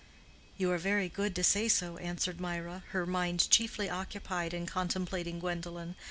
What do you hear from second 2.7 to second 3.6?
her mind